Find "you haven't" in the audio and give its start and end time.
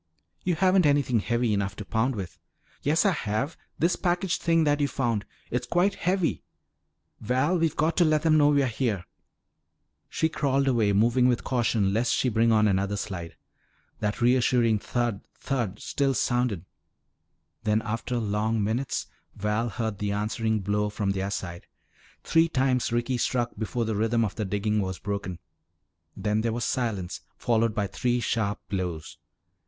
0.43-0.87